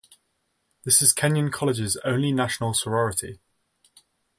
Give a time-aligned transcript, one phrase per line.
[0.83, 3.39] This is Kenyon College's only national sorority.